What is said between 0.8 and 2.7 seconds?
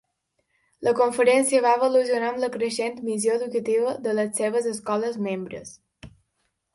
La conferència va evolucionar amb la